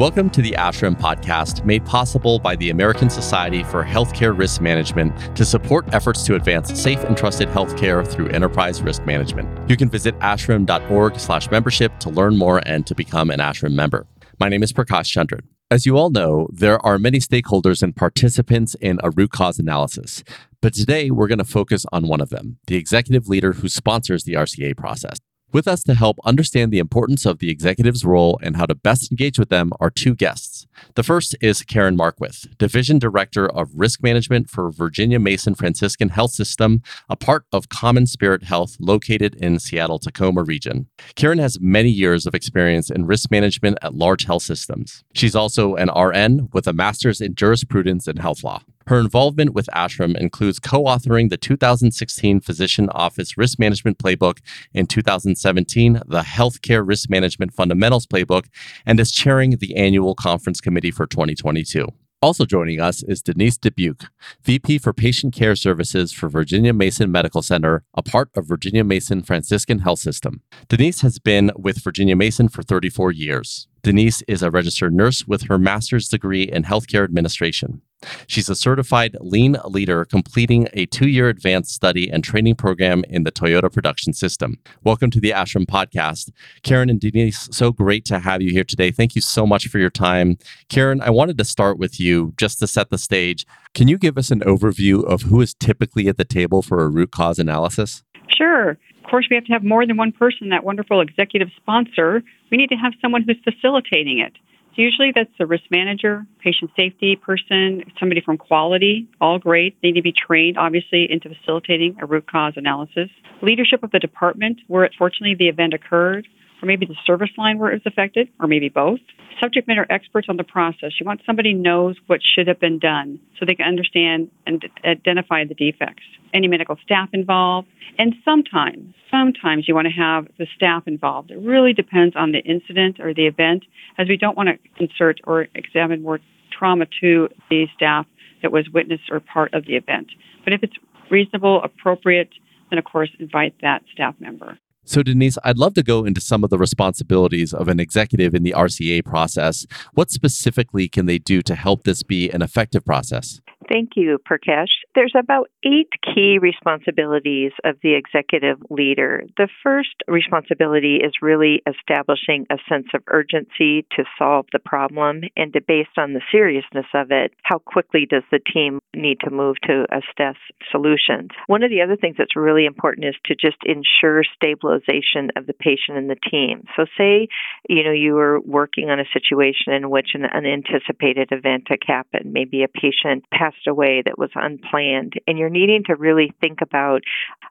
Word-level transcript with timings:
Welcome 0.00 0.30
to 0.30 0.40
the 0.40 0.52
ASHRM 0.52 0.98
podcast, 0.98 1.64
made 1.64 1.84
possible 1.84 2.38
by 2.38 2.56
the 2.56 2.70
American 2.70 3.10
Society 3.10 3.62
for 3.62 3.84
Healthcare 3.84 4.34
Risk 4.36 4.62
Management 4.62 5.36
to 5.36 5.44
support 5.44 5.92
efforts 5.92 6.24
to 6.24 6.36
advance 6.36 6.80
safe 6.80 7.04
and 7.04 7.16
trusted 7.16 7.48
healthcare 7.48 8.06
through 8.06 8.28
enterprise 8.28 8.80
risk 8.80 9.04
management. 9.04 9.68
You 9.68 9.76
can 9.76 9.90
visit 9.90 10.14
ashrm.org/membership 10.22 11.98
to 12.00 12.08
learn 12.08 12.38
more 12.38 12.62
and 12.66 12.86
to 12.86 12.94
become 12.94 13.28
an 13.30 13.40
ASHRM 13.40 13.72
member. 13.72 14.06
My 14.38 14.48
name 14.48 14.62
is 14.62 14.72
Prakash 14.72 15.14
Chandran. 15.14 15.42
As 15.70 15.84
you 15.84 15.98
all 15.98 16.08
know, 16.08 16.48
there 16.50 16.84
are 16.84 16.98
many 16.98 17.18
stakeholders 17.18 17.82
and 17.82 17.94
participants 17.94 18.74
in 18.80 18.98
a 19.04 19.10
root 19.10 19.30
cause 19.30 19.58
analysis. 19.58 20.24
But 20.62 20.72
today 20.72 21.10
we're 21.10 21.28
going 21.28 21.38
to 21.38 21.44
focus 21.44 21.84
on 21.92 22.08
one 22.08 22.20
of 22.22 22.30
them, 22.30 22.58
the 22.66 22.76
executive 22.76 23.28
leader 23.28 23.52
who 23.52 23.68
sponsors 23.68 24.24
the 24.24 24.32
RCA 24.32 24.76
process. 24.76 25.18
With 25.52 25.66
us 25.66 25.82
to 25.84 25.94
help 25.94 26.18
understand 26.24 26.70
the 26.70 26.78
importance 26.78 27.26
of 27.26 27.40
the 27.40 27.50
executive's 27.50 28.04
role 28.04 28.38
and 28.40 28.56
how 28.56 28.66
to 28.66 28.74
best 28.74 29.10
engage 29.10 29.36
with 29.36 29.48
them 29.48 29.72
are 29.80 29.90
two 29.90 30.14
guests. 30.14 30.68
The 30.94 31.02
first 31.02 31.34
is 31.40 31.62
Karen 31.62 31.96
Markwith, 31.96 32.56
Division 32.56 33.00
Director 33.00 33.50
of 33.50 33.70
Risk 33.74 34.00
Management 34.00 34.48
for 34.48 34.70
Virginia 34.70 35.18
Mason 35.18 35.56
Franciscan 35.56 36.10
Health 36.10 36.30
System, 36.30 36.82
a 37.08 37.16
part 37.16 37.46
of 37.52 37.68
Common 37.68 38.06
Spirit 38.06 38.44
Health 38.44 38.76
located 38.78 39.34
in 39.34 39.58
Seattle 39.58 39.98
Tacoma 39.98 40.44
region. 40.44 40.86
Karen 41.16 41.38
has 41.38 41.60
many 41.60 41.90
years 41.90 42.26
of 42.26 42.34
experience 42.34 42.88
in 42.88 43.06
risk 43.06 43.28
management 43.32 43.76
at 43.82 43.94
large 43.94 44.26
health 44.26 44.44
systems. 44.44 45.02
She's 45.14 45.34
also 45.34 45.74
an 45.74 45.90
RN 45.90 46.48
with 46.52 46.68
a 46.68 46.72
master's 46.72 47.20
in 47.20 47.34
jurisprudence 47.34 48.06
and 48.06 48.20
health 48.20 48.44
law. 48.44 48.62
Her 48.90 48.98
involvement 48.98 49.54
with 49.54 49.68
ASHRM 49.72 50.16
includes 50.16 50.58
co 50.58 50.82
authoring 50.82 51.30
the 51.30 51.36
2016 51.36 52.40
Physician 52.40 52.88
Office 52.88 53.38
Risk 53.38 53.56
Management 53.56 53.98
Playbook, 53.98 54.38
in 54.74 54.86
2017, 54.86 56.02
the 56.08 56.22
Healthcare 56.22 56.84
Risk 56.84 57.08
Management 57.08 57.54
Fundamentals 57.54 58.08
Playbook, 58.08 58.46
and 58.84 58.98
is 58.98 59.12
chairing 59.12 59.58
the 59.58 59.76
annual 59.76 60.16
conference 60.16 60.60
committee 60.60 60.90
for 60.90 61.06
2022. 61.06 61.86
Also 62.20 62.44
joining 62.44 62.80
us 62.80 63.04
is 63.04 63.22
Denise 63.22 63.56
Dubuque, 63.56 64.06
VP 64.42 64.78
for 64.78 64.92
Patient 64.92 65.32
Care 65.32 65.54
Services 65.54 66.12
for 66.12 66.28
Virginia 66.28 66.72
Mason 66.72 67.12
Medical 67.12 67.42
Center, 67.42 67.84
a 67.94 68.02
part 68.02 68.28
of 68.36 68.48
Virginia 68.48 68.82
Mason 68.82 69.22
Franciscan 69.22 69.78
Health 69.78 70.00
System. 70.00 70.42
Denise 70.68 71.02
has 71.02 71.20
been 71.20 71.52
with 71.56 71.80
Virginia 71.80 72.16
Mason 72.16 72.48
for 72.48 72.64
34 72.64 73.12
years. 73.12 73.68
Denise 73.84 74.22
is 74.26 74.42
a 74.42 74.50
registered 74.50 74.92
nurse 74.92 75.28
with 75.28 75.42
her 75.42 75.58
master's 75.58 76.08
degree 76.08 76.42
in 76.42 76.64
healthcare 76.64 77.04
administration. 77.04 77.82
She's 78.26 78.48
a 78.48 78.54
certified 78.54 79.16
lean 79.20 79.56
leader 79.64 80.04
completing 80.04 80.68
a 80.72 80.86
two 80.86 81.08
year 81.08 81.28
advanced 81.28 81.74
study 81.74 82.08
and 82.08 82.24
training 82.24 82.54
program 82.54 83.04
in 83.08 83.24
the 83.24 83.32
Toyota 83.32 83.72
production 83.72 84.12
system. 84.12 84.58
Welcome 84.82 85.10
to 85.10 85.20
the 85.20 85.30
ASHRM 85.30 85.66
podcast. 85.66 86.30
Karen 86.62 86.88
and 86.88 87.00
Denise, 87.00 87.48
so 87.52 87.72
great 87.72 88.04
to 88.06 88.18
have 88.18 88.42
you 88.42 88.50
here 88.50 88.64
today. 88.64 88.90
Thank 88.90 89.14
you 89.14 89.20
so 89.20 89.46
much 89.46 89.68
for 89.68 89.78
your 89.78 89.90
time. 89.90 90.38
Karen, 90.68 91.00
I 91.00 91.10
wanted 91.10 91.36
to 91.38 91.44
start 91.44 91.78
with 91.78 92.00
you 92.00 92.32
just 92.36 92.58
to 92.60 92.66
set 92.66 92.90
the 92.90 92.98
stage. 92.98 93.46
Can 93.74 93.88
you 93.88 93.98
give 93.98 94.16
us 94.16 94.30
an 94.30 94.40
overview 94.40 95.04
of 95.04 95.22
who 95.22 95.40
is 95.40 95.54
typically 95.54 96.08
at 96.08 96.16
the 96.16 96.24
table 96.24 96.62
for 96.62 96.82
a 96.82 96.88
root 96.88 97.12
cause 97.12 97.38
analysis? 97.38 98.02
Sure. 98.34 98.70
Of 98.70 99.10
course, 99.10 99.26
we 99.28 99.36
have 99.36 99.44
to 99.46 99.52
have 99.52 99.64
more 99.64 99.86
than 99.86 99.96
one 99.96 100.12
person, 100.12 100.48
that 100.50 100.64
wonderful 100.64 101.00
executive 101.00 101.48
sponsor. 101.56 102.22
We 102.50 102.56
need 102.56 102.68
to 102.68 102.76
have 102.76 102.92
someone 103.00 103.24
who's 103.24 103.38
facilitating 103.44 104.20
it. 104.20 104.32
Usually 104.80 105.12
that's 105.14 105.30
the 105.38 105.44
risk 105.44 105.64
manager, 105.70 106.24
patient 106.38 106.70
safety 106.74 107.14
person, 107.14 107.84
somebody 107.98 108.22
from 108.22 108.38
quality, 108.38 109.06
all 109.20 109.38
great. 109.38 109.76
They 109.82 109.88
need 109.88 110.00
to 110.00 110.02
be 110.02 110.10
trained, 110.10 110.56
obviously, 110.56 111.06
into 111.12 111.28
facilitating 111.28 111.98
a 112.00 112.06
root 112.06 112.26
cause 112.26 112.54
analysis. 112.56 113.10
Leadership 113.42 113.82
of 113.82 113.90
the 113.90 113.98
department, 113.98 114.62
where 114.68 114.88
fortunately 114.96 115.34
the 115.34 115.48
event 115.48 115.74
occurred, 115.74 116.26
or 116.62 116.66
maybe 116.66 116.86
the 116.86 116.96
service 117.06 117.30
line 117.36 117.58
where 117.58 117.70
it 117.70 117.82
was 117.84 117.92
affected, 117.92 118.28
or 118.40 118.46
maybe 118.46 118.68
both. 118.68 119.00
Subject 119.40 119.66
matter 119.66 119.86
experts 119.88 120.26
on 120.28 120.36
the 120.36 120.44
process. 120.44 120.92
You 121.00 121.06
want 121.06 121.22
somebody 121.24 121.54
knows 121.54 121.96
what 122.06 122.20
should 122.22 122.46
have 122.46 122.60
been 122.60 122.78
done 122.78 123.20
so 123.38 123.46
they 123.46 123.54
can 123.54 123.66
understand 123.66 124.30
and 124.46 124.64
identify 124.84 125.44
the 125.44 125.54
defects. 125.54 126.02
Any 126.34 126.48
medical 126.48 126.76
staff 126.84 127.08
involved, 127.12 127.68
and 127.98 128.14
sometimes, 128.24 128.94
sometimes 129.10 129.66
you 129.66 129.74
want 129.74 129.86
to 129.86 129.92
have 129.92 130.26
the 130.38 130.46
staff 130.54 130.84
involved. 130.86 131.30
It 131.30 131.38
really 131.38 131.72
depends 131.72 132.14
on 132.16 132.32
the 132.32 132.40
incident 132.40 133.00
or 133.00 133.14
the 133.14 133.26
event, 133.26 133.64
as 133.98 134.08
we 134.08 134.16
don't 134.16 134.36
want 134.36 134.48
to 134.48 134.82
insert 134.82 135.20
or 135.24 135.48
examine 135.54 136.02
more 136.02 136.20
trauma 136.56 136.86
to 137.00 137.28
the 137.48 137.66
staff 137.74 138.06
that 138.42 138.52
was 138.52 138.68
witness 138.72 139.00
or 139.10 139.20
part 139.20 139.54
of 139.54 139.66
the 139.66 139.76
event. 139.76 140.08
But 140.44 140.52
if 140.52 140.62
it's 140.62 140.74
reasonable, 141.10 141.62
appropriate, 141.62 142.30
then 142.70 142.78
of 142.78 142.84
course 142.84 143.10
invite 143.18 143.54
that 143.62 143.82
staff 143.92 144.14
member. 144.20 144.58
So, 144.90 145.04
Denise, 145.04 145.38
I'd 145.44 145.56
love 145.56 145.74
to 145.74 145.84
go 145.84 146.04
into 146.04 146.20
some 146.20 146.42
of 146.42 146.50
the 146.50 146.58
responsibilities 146.58 147.54
of 147.54 147.68
an 147.68 147.78
executive 147.78 148.34
in 148.34 148.42
the 148.42 148.50
RCA 148.50 149.04
process. 149.04 149.64
What 149.94 150.10
specifically 150.10 150.88
can 150.88 151.06
they 151.06 151.16
do 151.16 151.42
to 151.42 151.54
help 151.54 151.84
this 151.84 152.02
be 152.02 152.28
an 152.30 152.42
effective 152.42 152.84
process? 152.84 153.40
Thank 153.70 153.90
you, 153.94 154.18
Prakash. 154.18 154.82
There's 154.96 155.14
about 155.16 155.48
eight 155.62 155.90
key 156.02 156.38
responsibilities 156.40 157.52
of 157.62 157.76
the 157.84 157.94
executive 157.94 158.58
leader. 158.68 159.22
The 159.36 159.48
first 159.62 159.94
responsibility 160.08 160.96
is 160.96 161.12
really 161.22 161.62
establishing 161.68 162.46
a 162.50 162.56
sense 162.68 162.88
of 162.94 163.04
urgency 163.06 163.86
to 163.96 164.02
solve 164.18 164.46
the 164.52 164.58
problem 164.58 165.20
and 165.36 165.52
to, 165.52 165.60
based 165.60 165.96
on 165.96 166.14
the 166.14 166.20
seriousness 166.32 166.86
of 166.94 167.12
it, 167.12 167.32
how 167.44 167.58
quickly 167.58 168.06
does 168.10 168.24
the 168.32 168.40
team 168.52 168.80
need 168.92 169.20
to 169.20 169.30
move 169.30 169.54
to 169.62 169.86
assess 169.92 170.36
solutions. 170.72 171.30
One 171.46 171.62
of 171.62 171.70
the 171.70 171.82
other 171.82 171.94
things 171.94 172.16
that's 172.18 172.34
really 172.34 172.66
important 172.66 173.06
is 173.06 173.14
to 173.26 173.36
just 173.36 173.58
ensure 173.64 174.24
stabilization 174.34 175.30
of 175.36 175.46
the 175.46 175.52
patient 175.52 175.96
and 175.96 176.10
the 176.10 176.18
team. 176.28 176.64
So 176.74 176.86
say, 176.98 177.28
you 177.68 177.84
know, 177.84 177.92
you 177.92 178.14
were 178.14 178.40
working 178.40 178.90
on 178.90 178.98
a 178.98 179.04
situation 179.12 179.74
in 179.74 179.90
which 179.90 180.10
an 180.14 180.24
unanticipated 180.24 181.28
event 181.30 181.68
had 181.68 181.78
happened, 181.86 182.32
maybe 182.32 182.64
a 182.64 182.68
patient 182.68 183.22
passed 183.32 183.59
passed 183.60 183.66
away 183.66 184.02
that 184.04 184.18
was 184.18 184.30
unplanned. 184.34 185.14
And 185.26 185.38
you're 185.38 185.50
needing 185.50 185.84
to 185.86 185.96
really 185.96 186.32
think 186.40 186.60
about, 186.62 187.02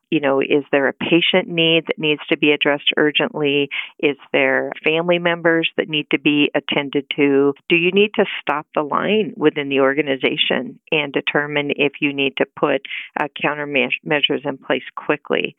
you 0.10 0.20
know, 0.20 0.42
is 0.42 0.64
there 0.72 0.88
a 0.88 0.94
patient 0.94 1.48
need 1.48 1.86
that 1.88 2.00
needs 2.00 2.22
to 2.30 2.38
be 2.38 2.52
addressed 2.52 2.92
urgently? 2.98 3.70
Is 4.00 4.18
there 4.32 4.72
family 4.84 5.20
members 5.20 5.70
that 5.78 5.90
need 5.90 6.08
to 6.12 6.20
be 6.20 6.52
attended 6.56 7.06
to? 7.16 7.54
Do 7.68 7.76
you 7.76 7.92
need 7.92 8.12
to 8.16 8.26
stop 8.42 8.68
the 8.76 8.82
line 8.82 9.34
within 9.38 9.70
the 9.70 9.82
organization 9.82 10.80
and 10.92 11.14
determine 11.14 11.72
if 11.76 11.94
you 12.02 12.14
need 12.14 12.38
to 12.38 12.46
put 12.58 12.82
uh, 13.20 13.28
countermeasures 13.44 14.46
in 14.46 14.58
place 14.58 14.84
quickly? 14.96 15.56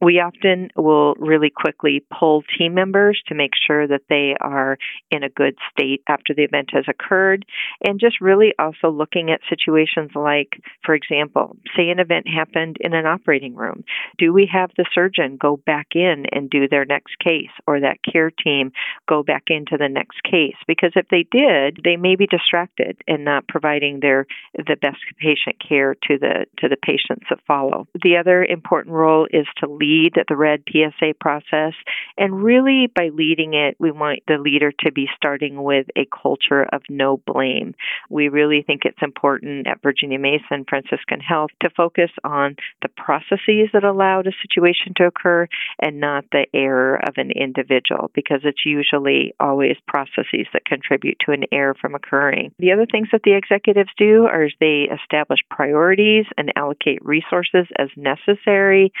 We 0.00 0.20
often 0.20 0.70
will 0.76 1.14
really 1.14 1.50
quickly 1.50 2.04
pull 2.18 2.42
team 2.58 2.74
members 2.74 3.20
to 3.28 3.34
make 3.34 3.52
sure 3.66 3.88
that 3.88 4.02
they 4.10 4.34
are 4.40 4.76
in 5.10 5.22
a 5.22 5.30
good 5.30 5.56
state 5.70 6.02
after 6.06 6.34
the 6.34 6.42
event 6.42 6.70
has 6.72 6.84
occurred, 6.86 7.46
and 7.86 7.98
just 7.98 8.20
really 8.20 8.52
also 8.58 8.90
looking 8.90 9.30
at 9.30 9.40
situations 9.48 10.10
like, 10.14 10.60
for 10.84 10.94
example, 10.94 11.56
say 11.74 11.88
an 11.88 11.98
event 11.98 12.26
happened 12.28 12.76
in 12.80 12.92
an 12.92 13.06
operating 13.06 13.54
room. 13.54 13.84
Do 14.18 14.32
we 14.34 14.48
have 14.52 14.70
the 14.76 14.84
surgeon 14.94 15.38
go 15.38 15.56
back 15.56 15.88
in 15.94 16.26
and 16.30 16.50
do 16.50 16.68
their 16.68 16.84
next 16.84 17.18
case, 17.18 17.50
or 17.66 17.80
that 17.80 17.98
care 18.02 18.30
team 18.30 18.72
go 19.08 19.22
back 19.22 19.44
into 19.48 19.78
the 19.78 19.88
next 19.88 20.22
case? 20.22 20.56
Because 20.66 20.92
if 20.94 21.08
they 21.08 21.26
did, 21.30 21.78
they 21.84 21.96
may 21.96 22.16
be 22.16 22.26
distracted 22.26 23.00
and 23.08 23.24
not 23.24 23.48
providing 23.48 24.00
their 24.00 24.26
the 24.54 24.76
best 24.76 24.98
patient 25.18 25.56
care 25.66 25.94
to 25.94 26.18
the 26.18 26.44
to 26.58 26.68
the 26.68 26.76
patients 26.76 27.24
that 27.30 27.40
follow. 27.46 27.88
The 28.02 28.18
other 28.18 28.44
important 28.44 28.94
role 28.94 29.26
is 29.30 29.46
to 29.58 29.66
lead 29.66 29.85
lead 29.86 30.12
the 30.28 30.36
RED 30.36 30.62
PSA 30.70 31.14
process. 31.20 31.74
And 32.18 32.42
really, 32.42 32.90
by 32.94 33.10
leading 33.12 33.54
it, 33.54 33.76
we 33.78 33.90
want 33.90 34.20
the 34.26 34.38
leader 34.38 34.72
to 34.80 34.92
be 34.92 35.08
starting 35.16 35.62
with 35.62 35.86
a 35.96 36.06
culture 36.06 36.64
of 36.72 36.82
no 36.88 37.18
blame. 37.26 37.74
We 38.10 38.28
really 38.28 38.62
think 38.66 38.82
it's 38.84 39.02
important 39.02 39.66
at 39.66 39.82
Virginia 39.82 40.18
Mason 40.18 40.64
Franciscan 40.68 41.20
Health 41.20 41.50
to 41.62 41.70
focus 41.76 42.10
on 42.24 42.56
the 42.82 42.88
processes 42.96 43.70
that 43.72 43.84
allowed 43.84 44.26
a 44.26 44.32
situation 44.42 44.92
to 44.96 45.06
occur 45.06 45.46
and 45.80 46.00
not 46.00 46.24
the 46.32 46.46
error 46.54 46.96
of 46.96 47.14
an 47.16 47.30
individual, 47.30 48.10
because 48.14 48.40
it's 48.44 48.64
usually 48.64 49.34
always 49.40 49.76
processes 49.86 50.46
that 50.52 50.64
contribute 50.64 51.18
to 51.24 51.32
an 51.32 51.44
error 51.52 51.74
from 51.80 51.94
occurring. 51.94 52.52
The 52.58 52.72
other 52.72 52.86
things 52.90 53.08
that 53.12 53.22
the 53.24 53.36
executives 53.36 53.90
do 53.96 54.24
are 54.24 54.48
they 54.60 54.88
establish 54.92 55.40
priorities 55.50 56.26
and 56.38 56.52
allocate 56.56 57.04
resources 57.04 57.66
as 57.78 57.88
necessary. 57.96 58.92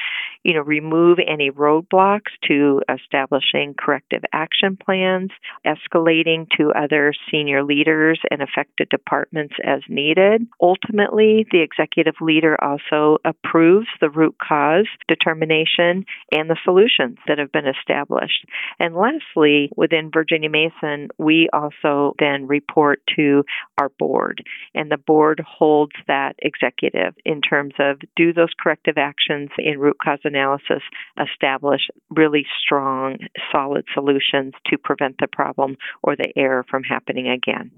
You 0.44 0.54
know, 0.54 0.62
remove 0.80 1.18
any 1.26 1.50
roadblocks 1.50 2.32
to 2.46 2.82
establishing 2.92 3.74
corrective 3.78 4.22
action 4.32 4.76
plans, 4.76 5.30
escalating 5.66 6.46
to 6.56 6.72
other 6.72 7.12
senior 7.30 7.64
leaders 7.64 8.20
and 8.30 8.42
affected 8.42 8.88
departments 8.90 9.54
as 9.64 9.80
needed. 9.88 10.46
Ultimately, 10.60 11.46
the 11.50 11.62
executive 11.62 12.16
leader 12.20 12.56
also 12.62 13.18
approves 13.24 13.86
the 14.00 14.10
root 14.10 14.36
cause 14.46 14.86
determination 15.08 16.04
and 16.30 16.50
the 16.50 16.58
solutions 16.64 17.16
that 17.26 17.38
have 17.38 17.52
been 17.52 17.66
established. 17.66 18.44
And 18.78 18.94
lastly, 18.94 19.70
within 19.76 20.10
Virginia 20.12 20.50
Mason, 20.50 21.08
we 21.18 21.48
also 21.52 22.14
then 22.18 22.46
report 22.46 23.00
to 23.16 23.44
our 23.78 23.88
board, 23.98 24.42
and 24.74 24.90
the 24.90 24.98
board 24.98 25.42
holds 25.46 25.92
that 26.06 26.34
executive 26.38 27.14
in 27.24 27.40
terms 27.40 27.74
of 27.78 28.00
do 28.14 28.32
those 28.32 28.52
corrective 28.60 28.98
actions 28.98 29.50
in 29.58 29.78
root 29.78 29.96
cause 30.02 30.18
analysis 30.24 30.65
analysis 30.68 30.82
establish 31.20 31.82
really 32.10 32.46
strong, 32.62 33.18
solid 33.52 33.84
solutions 33.94 34.54
to 34.66 34.78
prevent 34.78 35.16
the 35.20 35.26
problem 35.26 35.76
or 36.02 36.16
the 36.16 36.32
error 36.36 36.64
from 36.68 36.82
happening 36.82 37.28
again. 37.28 37.70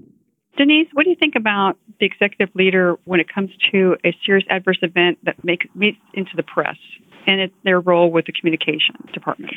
Denise, 0.57 0.89
what 0.93 1.05
do 1.05 1.11
you 1.11 1.17
think 1.17 1.37
about 1.37 1.79
the 2.01 2.07
executive 2.07 2.55
leader 2.55 2.97
when 3.05 3.21
it 3.21 3.33
comes 3.33 3.51
to 3.71 3.97
a 4.05 4.13
serious 4.27 4.45
adverse 4.51 4.79
event 4.83 5.19
that 5.23 5.43
makes 5.45 5.67
meets 5.75 5.99
into 6.15 6.33
the 6.37 6.43
press 6.43 6.77
and 7.27 7.51
their 7.63 7.81
role 7.81 8.11
with 8.11 8.27
the 8.27 8.33
communication 8.33 8.97
department? 9.13 9.55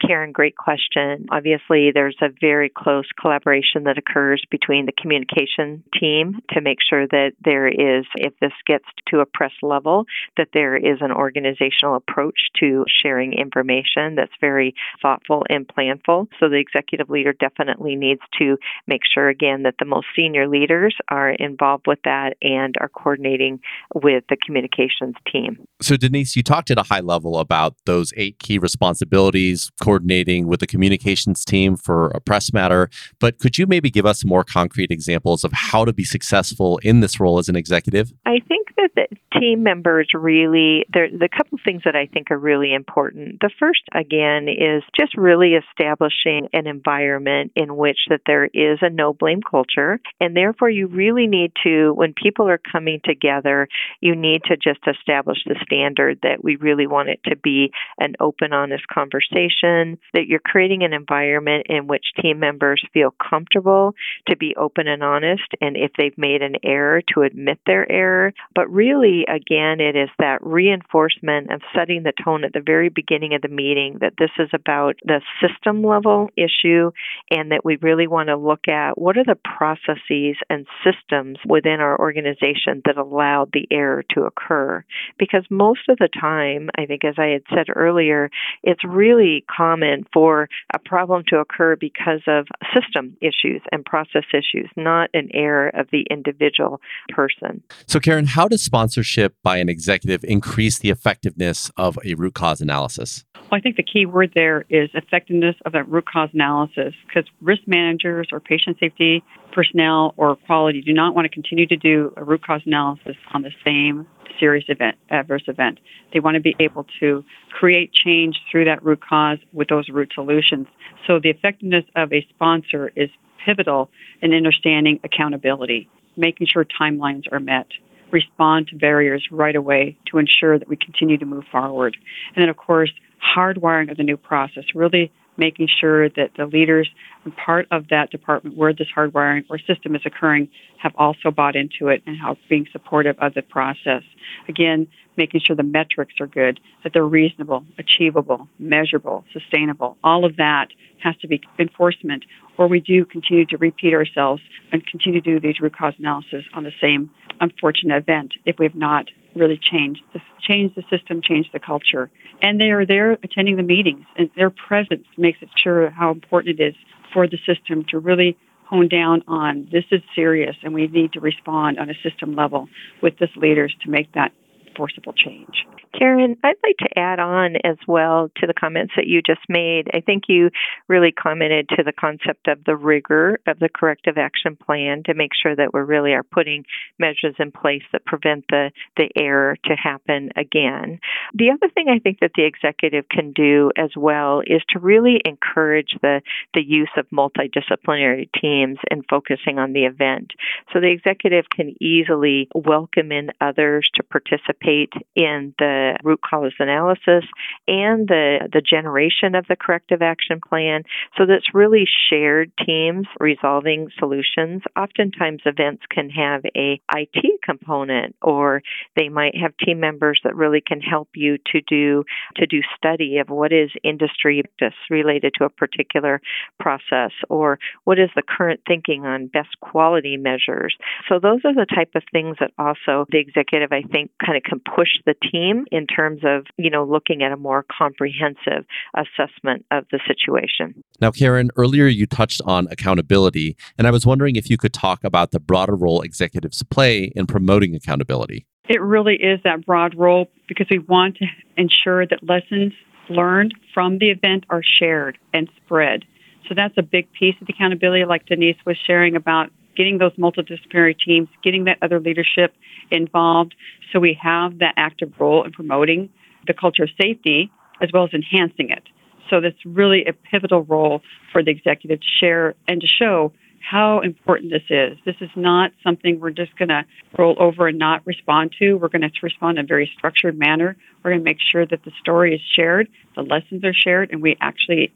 Karen, 0.00 0.32
great 0.32 0.56
question. 0.56 1.26
Obviously, 1.30 1.90
there's 1.92 2.16
a 2.20 2.28
very 2.40 2.70
close 2.74 3.06
collaboration 3.20 3.84
that 3.84 3.98
occurs 3.98 4.42
between 4.50 4.86
the 4.86 4.92
communication 4.92 5.82
team 5.98 6.40
to 6.50 6.60
make 6.60 6.78
sure 6.88 7.06
that 7.06 7.32
there 7.44 7.68
is, 7.68 8.04
if 8.16 8.32
this 8.40 8.52
gets 8.66 8.84
to 9.08 9.20
a 9.20 9.26
press 9.26 9.52
level, 9.62 10.04
that 10.36 10.48
there 10.52 10.76
is 10.76 10.98
an 11.00 11.12
organizational 11.12 11.96
approach 11.96 12.38
to 12.60 12.84
sharing 13.02 13.32
information 13.32 14.14
that's 14.14 14.32
very 14.40 14.74
thoughtful 15.00 15.44
and 15.48 15.66
planful. 15.68 16.28
So 16.40 16.48
the 16.48 16.56
executive 16.56 17.10
leader 17.10 17.32
definitely 17.32 17.96
needs 17.96 18.20
to 18.38 18.56
make 18.86 19.02
sure, 19.12 19.28
again, 19.28 19.62
that 19.62 19.74
the 19.78 19.84
most 19.84 20.06
senior 20.14 20.48
leaders 20.48 20.96
are 21.08 21.30
involved 21.30 21.86
with 21.86 22.00
that 22.04 22.34
and 22.42 22.74
are 22.80 22.88
coordinating 22.88 23.60
with 23.94 24.24
the 24.28 24.36
communications 24.44 25.16
team. 25.30 25.66
So, 25.80 25.96
Denise, 25.96 26.36
you 26.36 26.42
talked 26.42 26.70
at 26.70 26.78
a 26.78 26.82
high 26.82 27.00
level 27.00 27.38
about 27.38 27.74
those 27.84 28.12
eight 28.16 28.38
key 28.38 28.58
responsibilities 28.58 29.70
coordinating 29.86 30.48
with 30.48 30.58
the 30.58 30.66
communications 30.66 31.44
team 31.44 31.76
for 31.76 32.08
a 32.08 32.20
press 32.20 32.52
matter. 32.52 32.90
But 33.20 33.38
could 33.38 33.56
you 33.56 33.68
maybe 33.68 33.88
give 33.88 34.04
us 34.04 34.24
more 34.24 34.42
concrete 34.42 34.90
examples 34.90 35.44
of 35.44 35.52
how 35.52 35.84
to 35.84 35.92
be 35.92 36.02
successful 36.02 36.78
in 36.82 36.98
this 36.98 37.20
role 37.20 37.38
as 37.38 37.48
an 37.48 37.54
executive? 37.54 38.12
I 38.26 38.40
think 38.48 38.66
that 38.78 38.90
the 38.96 39.06
team 39.38 39.62
members 39.62 40.08
really, 40.12 40.86
there, 40.92 41.08
the 41.08 41.28
couple 41.28 41.58
things 41.64 41.82
that 41.84 41.94
I 41.94 42.06
think 42.06 42.32
are 42.32 42.38
really 42.38 42.74
important. 42.74 43.40
The 43.40 43.50
first, 43.60 43.82
again, 43.94 44.48
is 44.48 44.82
just 44.98 45.16
really 45.16 45.52
establishing 45.54 46.48
an 46.52 46.66
environment 46.66 47.52
in 47.54 47.76
which 47.76 47.98
that 48.08 48.22
there 48.26 48.46
is 48.46 48.78
a 48.82 48.90
no 48.90 49.12
blame 49.12 49.40
culture. 49.48 50.00
And 50.20 50.36
therefore, 50.36 50.70
you 50.70 50.88
really 50.88 51.28
need 51.28 51.52
to, 51.62 51.92
when 51.94 52.12
people 52.12 52.48
are 52.48 52.60
coming 52.72 53.00
together, 53.04 53.68
you 54.00 54.16
need 54.16 54.42
to 54.44 54.56
just 54.56 54.80
establish 54.86 55.38
the 55.46 55.56
standard 55.62 56.18
that 56.22 56.42
we 56.42 56.56
really 56.56 56.88
want 56.88 57.08
it 57.08 57.20
to 57.26 57.36
be 57.36 57.70
an 58.00 58.14
open, 58.18 58.52
honest 58.52 58.88
conversation 58.88 59.75
that 60.14 60.26
you're 60.26 60.40
creating 60.40 60.82
an 60.82 60.92
environment 60.92 61.66
in 61.68 61.86
which 61.86 62.04
team 62.20 62.38
members 62.38 62.82
feel 62.92 63.14
comfortable 63.30 63.94
to 64.28 64.36
be 64.36 64.54
open 64.56 64.88
and 64.88 65.02
honest, 65.02 65.48
and 65.60 65.76
if 65.76 65.90
they've 65.98 66.16
made 66.16 66.42
an 66.42 66.56
error, 66.62 67.02
to 67.14 67.22
admit 67.22 67.58
their 67.66 67.90
error. 67.90 68.32
But 68.54 68.70
really, 68.70 69.24
again, 69.28 69.80
it 69.80 69.96
is 69.96 70.10
that 70.18 70.44
reinforcement 70.44 71.52
of 71.52 71.60
setting 71.74 72.02
the 72.02 72.12
tone 72.24 72.44
at 72.44 72.52
the 72.52 72.62
very 72.64 72.88
beginning 72.88 73.34
of 73.34 73.42
the 73.42 73.48
meeting 73.48 73.98
that 74.00 74.14
this 74.18 74.30
is 74.38 74.48
about 74.52 74.96
the 75.04 75.20
system 75.40 75.82
level 75.82 76.30
issue 76.36 76.90
and 77.30 77.52
that 77.52 77.64
we 77.64 77.76
really 77.82 78.06
want 78.06 78.28
to 78.28 78.36
look 78.36 78.68
at 78.68 78.98
what 78.98 79.16
are 79.16 79.24
the 79.24 79.38
processes 79.56 80.36
and 80.50 80.66
systems 80.84 81.38
within 81.46 81.80
our 81.80 81.98
organization 81.98 82.82
that 82.84 82.96
allowed 82.96 83.50
the 83.52 83.66
error 83.70 84.04
to 84.10 84.22
occur. 84.22 84.84
Because 85.18 85.44
most 85.50 85.88
of 85.88 85.98
the 85.98 86.08
time, 86.08 86.70
I 86.78 86.86
think, 86.86 87.04
as 87.04 87.14
I 87.18 87.28
had 87.28 87.42
said 87.54 87.66
earlier, 87.74 88.30
it's 88.62 88.84
really 88.84 89.44
common 89.66 90.04
for 90.12 90.48
a 90.74 90.78
problem 90.78 91.24
to 91.28 91.38
occur 91.38 91.76
because 91.76 92.20
of 92.26 92.46
system 92.74 93.16
issues 93.20 93.62
and 93.72 93.84
process 93.84 94.24
issues, 94.32 94.70
not 94.76 95.10
an 95.14 95.28
error 95.34 95.68
of 95.74 95.88
the 95.92 96.06
individual 96.10 96.80
person. 97.10 97.62
So, 97.86 97.98
Karen, 97.98 98.26
how 98.26 98.48
does 98.48 98.62
sponsorship 98.62 99.34
by 99.42 99.58
an 99.58 99.68
executive 99.68 100.24
increase 100.24 100.78
the 100.78 100.90
effectiveness 100.90 101.70
of 101.76 101.98
a 102.04 102.14
root 102.14 102.34
cause 102.34 102.60
analysis? 102.60 103.24
Well, 103.34 103.58
I 103.58 103.60
think 103.60 103.76
the 103.76 103.82
key 103.82 104.06
word 104.06 104.32
there 104.34 104.64
is 104.70 104.90
effectiveness 104.94 105.56
of 105.64 105.72
that 105.72 105.88
root 105.88 106.06
cause 106.06 106.30
analysis 106.32 106.94
because 107.06 107.28
risk 107.40 107.62
managers 107.66 108.28
or 108.32 108.40
patient 108.40 108.76
safety 108.78 109.22
personnel 109.56 110.12
or 110.18 110.36
quality 110.36 110.82
do 110.82 110.92
not 110.92 111.14
want 111.14 111.24
to 111.24 111.30
continue 111.30 111.66
to 111.66 111.76
do 111.76 112.12
a 112.16 112.22
root 112.22 112.44
cause 112.44 112.60
analysis 112.66 113.16
on 113.32 113.40
the 113.40 113.50
same 113.64 114.06
serious 114.38 114.66
event, 114.68 114.98
adverse 115.08 115.44
event. 115.48 115.80
They 116.12 116.20
want 116.20 116.34
to 116.34 116.40
be 116.40 116.54
able 116.60 116.84
to 117.00 117.24
create 117.50 117.90
change 117.90 118.36
through 118.50 118.66
that 118.66 118.84
root 118.84 119.00
cause 119.00 119.38
with 119.54 119.68
those 119.68 119.88
root 119.88 120.12
solutions. 120.14 120.66
So 121.06 121.18
the 121.18 121.30
effectiveness 121.30 121.84
of 121.96 122.12
a 122.12 122.26
sponsor 122.34 122.92
is 122.94 123.08
pivotal 123.46 123.88
in 124.20 124.34
understanding 124.34 125.00
accountability, 125.02 125.88
making 126.18 126.48
sure 126.48 126.66
timelines 126.66 127.22
are 127.32 127.40
met, 127.40 127.68
respond 128.12 128.68
to 128.68 128.76
barriers 128.76 129.26
right 129.30 129.56
away 129.56 129.96
to 130.10 130.18
ensure 130.18 130.58
that 130.58 130.68
we 130.68 130.76
continue 130.76 131.16
to 131.16 131.24
move 131.24 131.44
forward. 131.50 131.96
And 132.34 132.42
then, 132.42 132.50
of 132.50 132.58
course, 132.58 132.92
hardwiring 133.34 133.90
of 133.90 133.96
the 133.96 134.02
new 134.02 134.18
process, 134.18 134.64
really 134.74 135.10
making 135.36 135.68
sure 135.80 136.08
that 136.10 136.30
the 136.36 136.46
leaders 136.46 136.88
and 137.24 137.36
part 137.36 137.66
of 137.70 137.88
that 137.88 138.10
department 138.10 138.56
where 138.56 138.72
this 138.72 138.88
hardwiring 138.94 139.44
or 139.50 139.58
system 139.58 139.94
is 139.94 140.02
occurring 140.04 140.48
have 140.78 140.92
also 140.96 141.30
bought 141.30 141.56
into 141.56 141.88
it 141.88 142.02
and 142.06 142.16
how 142.16 142.36
being 142.48 142.66
supportive 142.72 143.16
of 143.18 143.34
the 143.34 143.42
process. 143.42 144.02
Again, 144.48 144.86
making 145.16 145.40
sure 145.44 145.56
the 145.56 145.62
metrics 145.62 146.14
are 146.20 146.26
good, 146.26 146.60
that 146.84 146.92
they're 146.92 147.04
reasonable, 147.04 147.64
achievable, 147.78 148.48
measurable, 148.58 149.24
sustainable. 149.32 149.96
All 150.04 150.24
of 150.24 150.36
that 150.36 150.68
has 151.02 151.16
to 151.18 151.28
be 151.28 151.40
enforcement, 151.58 152.24
or 152.58 152.68
we 152.68 152.80
do 152.80 153.04
continue 153.04 153.46
to 153.46 153.56
repeat 153.56 153.94
ourselves 153.94 154.42
and 154.72 154.86
continue 154.86 155.20
to 155.20 155.30
do 155.34 155.40
these 155.40 155.60
root 155.60 155.76
cause 155.76 155.94
analysis 155.98 156.44
on 156.54 156.64
the 156.64 156.72
same 156.80 157.10
unfortunate 157.40 157.96
event 157.96 158.34
if 158.44 158.58
we 158.58 158.64
have 158.64 158.74
not 158.74 159.06
really 159.36 159.58
changed 159.58 160.02
the, 160.12 160.20
change 160.40 160.74
the 160.74 160.82
system, 160.90 161.20
change 161.22 161.50
the 161.52 161.60
culture. 161.60 162.10
And 162.42 162.60
they 162.60 162.70
are 162.70 162.86
there 162.86 163.12
attending 163.12 163.56
the 163.56 163.62
meetings, 163.62 164.04
and 164.16 164.30
their 164.36 164.50
presence 164.50 165.06
makes 165.16 165.38
it 165.42 165.48
sure 165.56 165.90
how 165.90 166.10
important 166.10 166.60
it 166.60 166.62
is 166.62 166.74
for 167.12 167.26
the 167.26 167.38
system 167.46 167.84
to 167.90 167.98
really 167.98 168.36
hone 168.66 168.88
down 168.88 169.22
on 169.28 169.68
this 169.70 169.84
is 169.92 170.02
serious 170.14 170.56
and 170.64 170.74
we 170.74 170.88
need 170.88 171.12
to 171.12 171.20
respond 171.20 171.78
on 171.78 171.88
a 171.88 171.94
system 172.02 172.34
level 172.34 172.68
with 173.00 173.16
this 173.18 173.30
leaders 173.36 173.74
to 173.80 173.88
make 173.88 174.10
that 174.12 174.32
forcible 174.76 175.12
change. 175.12 175.66
Karen, 175.96 176.36
I'd 176.44 176.56
like 176.64 176.76
to 176.78 176.98
add 176.98 177.18
on 177.18 177.56
as 177.64 177.76
well 177.86 178.30
to 178.36 178.46
the 178.46 178.54
comments 178.54 178.92
that 178.96 179.06
you 179.06 179.22
just 179.22 179.40
made. 179.48 179.88
I 179.94 180.00
think 180.00 180.24
you 180.28 180.50
really 180.88 181.12
commented 181.12 181.68
to 181.70 181.82
the 181.82 181.92
concept 181.92 182.48
of 182.48 182.62
the 182.64 182.76
rigor 182.76 183.38
of 183.46 183.58
the 183.58 183.68
corrective 183.68 184.18
action 184.18 184.56
plan 184.56 185.02
to 185.06 185.14
make 185.14 185.30
sure 185.40 185.56
that 185.56 185.72
we 185.72 185.80
really 185.80 186.12
are 186.12 186.22
putting 186.22 186.64
measures 186.98 187.34
in 187.38 187.50
place 187.50 187.82
that 187.92 188.04
prevent 188.04 188.44
the, 188.50 188.70
the 188.96 189.08
error 189.16 189.56
to 189.64 189.74
happen 189.74 190.30
again. 190.36 190.98
The 191.34 191.50
other 191.50 191.72
thing 191.72 191.88
I 191.88 191.98
think 191.98 192.20
that 192.20 192.32
the 192.36 192.44
executive 192.44 193.08
can 193.08 193.32
do 193.32 193.70
as 193.76 193.90
well 193.96 194.42
is 194.46 194.62
to 194.70 194.78
really 194.78 195.20
encourage 195.24 195.96
the, 196.02 196.20
the 196.52 196.62
use 196.62 196.90
of 196.96 197.06
multidisciplinary 197.08 198.28
teams 198.38 198.78
and 198.90 199.04
focusing 199.08 199.58
on 199.58 199.72
the 199.72 199.84
event. 199.84 200.32
So 200.72 200.80
the 200.80 200.90
executive 200.90 201.46
can 201.48 201.74
easily 201.80 202.48
welcome 202.54 203.12
in 203.12 203.30
others 203.40 203.88
to 203.94 204.02
participate 204.02 204.65
in 205.14 205.54
the 205.58 205.98
root 206.02 206.20
cause 206.28 206.52
analysis 206.58 207.24
and 207.68 208.08
the, 208.08 208.48
the 208.52 208.60
generation 208.60 209.34
of 209.34 209.46
the 209.48 209.56
corrective 209.56 210.02
action 210.02 210.40
plan. 210.46 210.82
So 211.16 211.26
that's 211.26 211.54
really 211.54 211.86
shared 212.10 212.52
teams 212.64 213.06
resolving 213.20 213.88
solutions. 213.98 214.62
Oftentimes 214.76 215.42
events 215.44 215.82
can 215.90 216.10
have 216.10 216.42
a 216.56 216.80
IT 216.94 217.40
component 217.42 218.16
or 218.22 218.62
they 218.96 219.08
might 219.08 219.36
have 219.36 219.56
team 219.58 219.80
members 219.80 220.20
that 220.24 220.36
really 220.36 220.60
can 220.60 220.80
help 220.80 221.08
you 221.14 221.38
to 221.52 221.60
do 221.68 222.04
to 222.36 222.46
do 222.46 222.60
study 222.76 223.18
of 223.18 223.28
what 223.28 223.52
is 223.52 223.70
industry 223.82 224.42
related 224.90 225.32
to 225.38 225.44
a 225.44 225.50
particular 225.50 226.20
process 226.58 227.12
or 227.28 227.58
what 227.84 227.98
is 227.98 228.10
the 228.16 228.22
current 228.22 228.60
thinking 228.66 229.04
on 229.04 229.26
best 229.26 229.48
quality 229.60 230.16
measures. 230.16 230.76
So 231.08 231.18
those 231.18 231.40
are 231.44 231.54
the 231.54 231.66
type 231.66 231.90
of 231.94 232.02
things 232.12 232.36
that 232.40 232.52
also 232.58 233.06
the 233.10 233.18
executive 233.18 233.72
I 233.72 233.82
think 233.82 234.10
kind 234.24 234.36
of 234.36 234.42
can 234.56 234.74
push 234.74 234.88
the 235.04 235.14
team 235.30 235.64
in 235.70 235.86
terms 235.86 236.20
of, 236.24 236.46
you 236.56 236.70
know, 236.70 236.84
looking 236.84 237.22
at 237.22 237.32
a 237.32 237.36
more 237.36 237.64
comprehensive 237.76 238.64
assessment 238.94 239.64
of 239.70 239.84
the 239.90 240.00
situation. 240.06 240.82
Now, 241.00 241.10
Karen, 241.10 241.50
earlier 241.56 241.86
you 241.86 242.06
touched 242.06 242.40
on 242.44 242.68
accountability, 242.70 243.56
and 243.78 243.86
I 243.86 243.90
was 243.90 244.06
wondering 244.06 244.36
if 244.36 244.50
you 244.50 244.56
could 244.56 244.72
talk 244.72 245.04
about 245.04 245.30
the 245.30 245.40
broader 245.40 245.74
role 245.74 246.02
executives 246.02 246.62
play 246.70 247.12
in 247.14 247.26
promoting 247.26 247.74
accountability. 247.74 248.46
It 248.68 248.80
really 248.80 249.14
is 249.14 249.40
that 249.44 249.64
broad 249.64 249.94
role 249.96 250.26
because 250.48 250.66
we 250.70 250.80
want 250.80 251.16
to 251.18 251.26
ensure 251.56 252.06
that 252.06 252.20
lessons 252.22 252.72
learned 253.08 253.54
from 253.72 253.98
the 253.98 254.10
event 254.10 254.44
are 254.50 254.62
shared 254.62 255.16
and 255.32 255.48
spread. 255.64 256.04
So 256.48 256.54
that's 256.54 256.74
a 256.76 256.82
big 256.82 257.10
piece 257.12 257.36
of 257.40 257.48
accountability, 257.48 258.04
like 258.04 258.26
Denise 258.26 258.56
was 258.64 258.76
sharing 258.84 259.14
about 259.16 259.50
getting 259.76 259.98
those 259.98 260.12
multidisciplinary 260.12 260.96
teams, 260.98 261.28
getting 261.44 261.64
that 261.64 261.78
other 261.82 262.00
leadership 262.00 262.54
involved 262.90 263.54
so 263.92 264.00
we 264.00 264.18
have 264.20 264.58
that 264.58 264.74
active 264.76 265.12
role 265.18 265.44
in 265.44 265.52
promoting 265.52 266.08
the 266.46 266.54
culture 266.54 266.84
of 266.84 266.90
safety 267.00 267.50
as 267.82 267.90
well 267.92 268.04
as 268.04 268.10
enhancing 268.12 268.70
it. 268.70 268.82
So 269.28 269.40
that's 269.40 269.56
really 269.64 270.04
a 270.04 270.12
pivotal 270.12 270.62
role 270.62 271.02
for 271.32 271.42
the 271.42 271.50
executive 271.50 272.00
to 272.00 272.06
share 272.20 272.54
and 272.68 272.80
to 272.80 272.86
show 272.86 273.32
how 273.60 274.00
important 274.00 274.52
this 274.52 274.62
is. 274.70 274.96
This 275.04 275.16
is 275.20 275.30
not 275.34 275.72
something 275.82 276.20
we're 276.20 276.30
just 276.30 276.56
going 276.56 276.68
to 276.68 276.84
roll 277.18 277.34
over 277.40 277.66
and 277.66 277.78
not 277.78 278.06
respond 278.06 278.54
to. 278.60 278.74
We're 278.74 278.88
going 278.88 279.02
to 279.02 279.10
respond 279.22 279.58
in 279.58 279.64
a 279.64 279.66
very 279.66 279.90
structured 279.98 280.38
manner. 280.38 280.76
We're 281.02 281.10
going 281.10 281.20
to 281.20 281.24
make 281.24 281.38
sure 281.40 281.66
that 281.66 281.82
the 281.84 281.90
story 282.00 282.34
is 282.36 282.40
shared, 282.54 282.88
the 283.16 283.22
lessons 283.22 283.64
are 283.64 283.74
shared, 283.74 284.10
and 284.12 284.22
we 284.22 284.36
actually 284.40 284.92